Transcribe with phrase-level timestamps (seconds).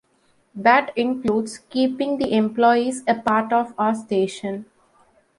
[0.55, 4.65] That includes keeping the employees a part of our station.